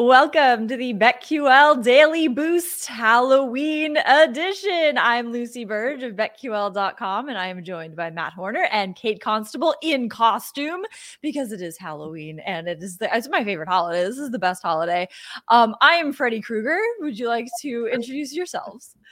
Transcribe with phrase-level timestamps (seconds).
[0.00, 4.96] Welcome to the BetQL Daily Boost Halloween edition.
[4.96, 9.74] I'm Lucy Burge of BetQL.com, and I am joined by Matt Horner and Kate Constable
[9.82, 10.86] in costume
[11.20, 14.02] because it is Halloween and it is the, it's my favorite holiday.
[14.02, 15.06] This is the best holiday.
[15.48, 16.80] Um, I am Freddy Krueger.
[17.00, 18.94] Would you like to introduce yourselves?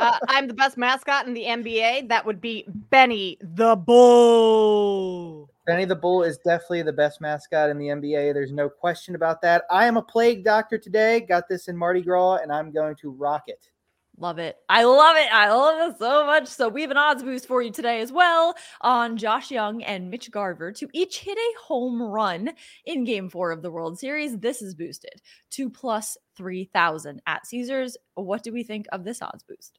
[0.00, 2.08] Uh, I'm the best mascot in the NBA.
[2.08, 5.50] That would be Benny the Bull.
[5.68, 8.32] Benny the Bull is definitely the best mascot in the NBA.
[8.32, 9.64] There's no question about that.
[9.70, 11.20] I am a plague doctor today.
[11.20, 13.68] Got this in Mardi Gras, and I'm going to rock it.
[14.16, 14.56] Love it.
[14.70, 15.28] I love it.
[15.30, 16.46] I love it so much.
[16.48, 20.10] So we have an odds boost for you today as well on Josh Jung and
[20.10, 22.52] Mitch Garver to each hit a home run
[22.86, 24.38] in game four of the World Series.
[24.38, 27.98] This is boosted to plus 3,000 at Caesars.
[28.14, 29.78] What do we think of this odds boost?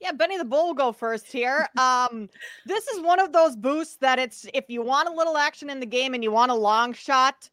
[0.00, 1.66] Yeah, Benny the Bull will go first here.
[1.78, 2.28] Um,
[2.66, 5.80] this is one of those boosts that it's if you want a little action in
[5.80, 7.48] the game and you want a long shot,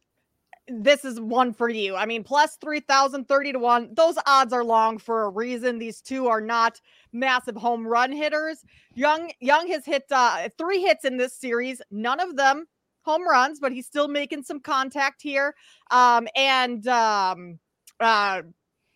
[0.68, 1.96] this is one for you.
[1.96, 3.94] I mean, plus 3,000, 30 to 1.
[3.94, 5.78] Those odds are long for a reason.
[5.78, 6.80] These two are not
[7.12, 8.64] massive home run hitters.
[8.94, 12.66] Young Jung has hit uh, three hits in this series, none of them
[13.04, 15.54] home runs, but he's still making some contact here.
[15.90, 17.58] Um, and um,
[18.00, 18.42] uh,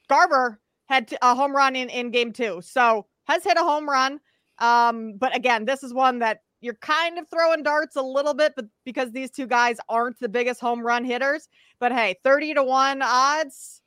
[0.09, 2.61] Garver had a home run in, in game two.
[2.63, 4.21] So has hit a home run.
[4.59, 8.55] Um, but again, this is one that you're kind of throwing darts a little bit,
[8.57, 11.49] but because these two guys aren't the biggest home run hitters.
[11.79, 13.83] But hey, 30 to 1 odds.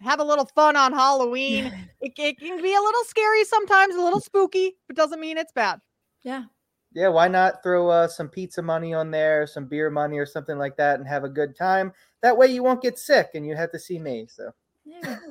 [0.00, 1.72] Have a little fun on Halloween.
[2.00, 5.52] It, it can be a little scary sometimes, a little spooky, but doesn't mean it's
[5.52, 5.80] bad.
[6.22, 6.44] Yeah.
[6.92, 10.58] Yeah, why not throw uh, some pizza money on there, some beer money, or something
[10.58, 11.94] like that, and have a good time?
[12.20, 14.26] That way, you won't get sick, and you have to see me.
[14.28, 14.50] So yeah,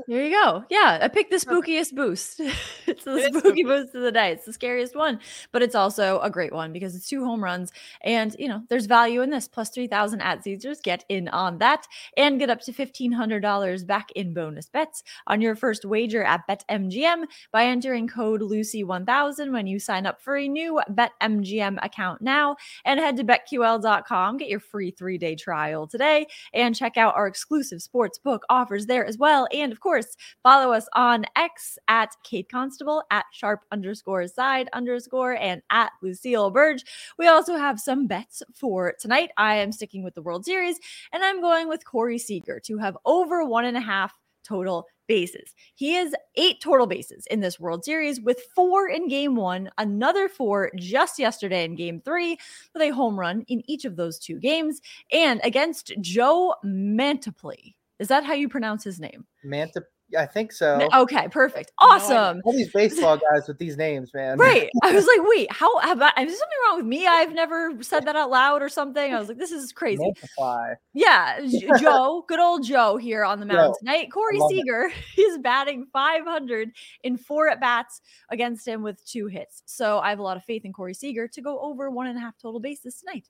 [0.08, 0.64] there you go.
[0.70, 2.40] Yeah, I picked the spookiest boost.
[2.88, 4.32] it's the it spooky boost of the day.
[4.32, 5.20] It's the scariest one,
[5.52, 7.72] but it's also a great one because it's two home runs,
[8.02, 9.48] and you know there's value in this.
[9.48, 10.80] Plus three thousand at Caesars.
[10.82, 15.04] Get in on that and get up to fifteen hundred dollars back in bonus bets
[15.28, 20.06] on your first wager at BetMGM by entering code Lucy one thousand when you sign
[20.06, 22.56] up for a new BetMGM account now.
[22.86, 27.28] And head to BetQL.com, get your free three day trial today, and check out our
[27.28, 29.48] exclusive sports book offers there as well well.
[29.64, 35.34] And of course, follow us on X at Kate Constable, at sharp underscore side underscore,
[35.34, 36.84] and at Lucille Burge.
[37.18, 39.32] We also have some bets for tonight.
[39.38, 40.80] I am sticking with the World Series,
[41.12, 44.14] and I'm going with Corey Seager to have over one and a half
[44.44, 45.54] total bases.
[45.76, 50.30] He has eight total bases in this World Series with four in game one, another
[50.30, 52.38] four just yesterday in game three,
[52.74, 54.82] with a home run in each of those two games.
[55.12, 59.26] And against Joe Mantiply, is that how you pronounce his name?
[59.46, 59.82] Manta.
[60.20, 60.88] I think so.
[60.94, 61.72] Okay, perfect.
[61.80, 62.42] Awesome.
[62.44, 64.38] All these baseball guys with these names, man.
[64.38, 64.70] Right.
[64.84, 67.08] I was like, wait, how have I, is something wrong with me?
[67.08, 69.14] I've never said that out loud or something.
[69.14, 70.04] I was like, this is crazy.
[70.04, 70.74] Multiply.
[70.94, 71.40] Yeah.
[71.80, 74.12] Joe, good old Joe here on the mound tonight.
[74.12, 76.72] Corey Seager is batting 500
[77.06, 79.64] in four at bats against him with two hits.
[79.66, 82.18] So I have a lot of faith in Corey Seager to go over one and
[82.18, 83.30] a half total bases tonight.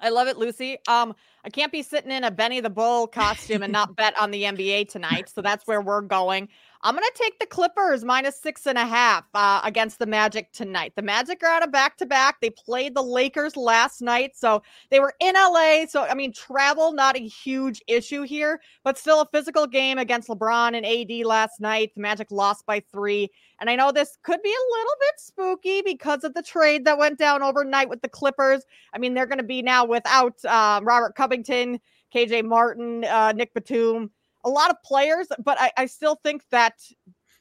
[0.00, 0.78] I love it, Lucy.
[0.88, 4.30] Um, I can't be sitting in a Benny the Bull costume and not bet on
[4.30, 5.28] the NBA tonight.
[5.28, 6.48] So that's where we're going.
[6.82, 10.50] I'm going to take the Clippers minus six and a half uh, against the Magic
[10.52, 10.94] tonight.
[10.96, 12.40] The Magic are out of back to back.
[12.40, 14.34] They played the Lakers last night.
[14.34, 15.84] So they were in LA.
[15.86, 20.28] So, I mean, travel, not a huge issue here, but still a physical game against
[20.28, 21.92] LeBron and AD last night.
[21.94, 23.28] The Magic lost by three.
[23.60, 26.96] And I know this could be a little bit spooky because of the trade that
[26.96, 28.64] went down overnight with the Clippers.
[28.94, 31.78] I mean, they're going to be now without uh, Robert Covington,
[32.14, 34.10] KJ Martin, uh, Nick Batum
[34.44, 36.80] a lot of players, but I, I still think that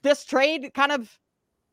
[0.04, 1.18] this trade kind of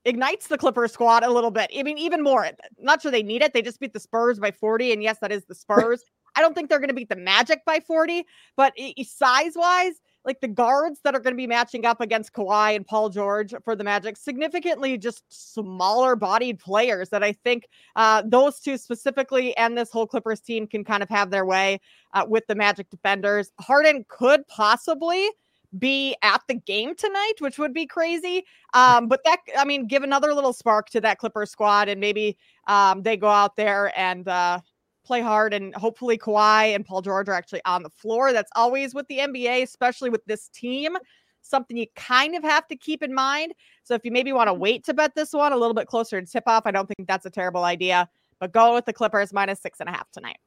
[0.04, 1.70] ignites the Clippers squad a little bit.
[1.76, 2.48] I mean, even more.
[2.78, 3.52] Not sure they need it.
[3.52, 4.92] They just beat the Spurs by 40.
[4.92, 6.04] And yes, that is the Spurs.
[6.36, 8.24] I don't think they're going to beat the Magic by 40,
[8.56, 9.94] but size wise,
[10.26, 13.54] like the guards that are going to be matching up against Kawhi and Paul George
[13.64, 19.56] for the Magic, significantly just smaller bodied players that I think uh, those two specifically
[19.56, 21.80] and this whole Clippers team can kind of have their way
[22.12, 23.52] uh, with the Magic defenders.
[23.60, 25.30] Harden could possibly
[25.78, 28.44] be at the game tonight, which would be crazy.
[28.74, 32.36] Um, but that, I mean, give another little spark to that Clipper squad, and maybe
[32.66, 34.60] um, they go out there and uh,
[35.06, 38.32] play hard, and hopefully Kawhi and Paul George are actually on the floor.
[38.32, 40.96] That's always with the NBA, especially with this team.
[41.42, 43.54] Something you kind of have to keep in mind.
[43.84, 44.62] So if you maybe want to mm-hmm.
[44.62, 47.06] wait to bet this one a little bit closer to tip off, I don't think
[47.06, 48.08] that's a terrible idea.
[48.40, 50.38] But go with the Clippers minus six and a half tonight.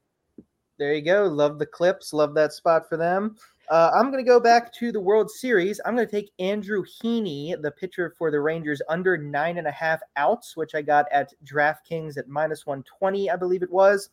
[0.77, 1.25] There you go.
[1.25, 2.13] Love the clips.
[2.13, 3.35] Love that spot for them.
[3.69, 5.79] Uh, I'm going to go back to the World Series.
[5.85, 9.71] I'm going to take Andrew Heaney, the pitcher for the Rangers, under nine and a
[9.71, 14.09] half outs, which I got at DraftKings at minus 120, I believe it was.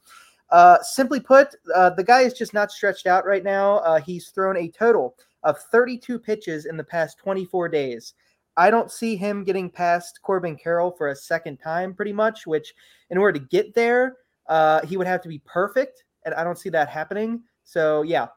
[0.51, 3.79] Uh, simply put, uh, the guy is just not stretched out right now.
[3.79, 8.15] Uh, he's thrown a total of 32 pitches in the past 24 days.
[8.57, 12.75] I don't see him getting past Corbin Carroll for a second time, pretty much, which
[13.11, 14.17] in order to get there,
[14.49, 16.05] uh, he would have to be perfect.
[16.25, 17.43] And I don't see that happening.
[17.65, 18.29] So, yeah,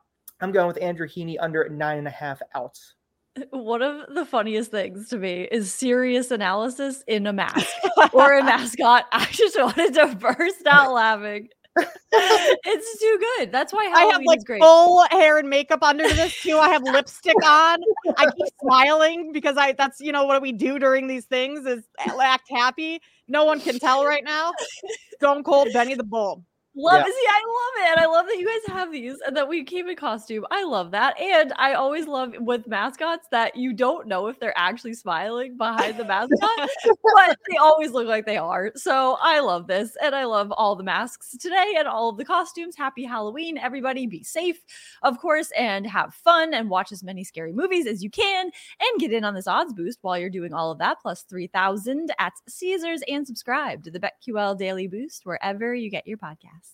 [0.41, 2.95] I'm going with Andrew Heaney under nine and a half outs.
[3.51, 7.67] One of the funniest things to me is serious analysis in a mask
[8.13, 9.05] or a mascot.
[9.11, 11.49] I just wanted to burst out laughing.
[12.29, 13.51] It's too good.
[13.51, 14.61] That's why Halloween I have like great.
[14.61, 16.57] full hair and makeup under this too.
[16.57, 17.79] I have lipstick on.
[18.17, 21.83] I keep smiling because I that's you know what we do during these things is
[22.21, 23.01] act happy.
[23.27, 24.51] No one can tell right now.
[25.15, 26.43] Stone Cold Benny the Bull.
[26.81, 27.11] Love yeah.
[27.11, 27.99] see, I love it.
[27.99, 30.45] I love that you guys have these and that we came in costume.
[30.49, 31.19] I love that.
[31.19, 35.97] And I always love with mascots that you don't know if they're actually smiling behind
[35.97, 36.39] the mascot,
[37.15, 38.71] but they always look like they are.
[38.75, 39.97] So I love this.
[40.01, 42.77] And I love all the masks today and all of the costumes.
[42.77, 43.57] Happy Halloween.
[43.57, 44.61] Everybody be safe,
[45.03, 48.45] of course, and have fun and watch as many scary movies as you can
[48.79, 52.09] and get in on this odds boost while you're doing all of that, plus 3000
[52.19, 56.68] at Caesars and subscribe to the BetQL Daily Boost wherever you get your podcast.